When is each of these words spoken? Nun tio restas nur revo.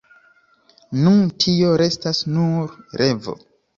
Nun 1.01 1.21
tio 1.45 1.75
restas 1.83 2.23
nur 2.39 2.77
revo. 3.03 3.37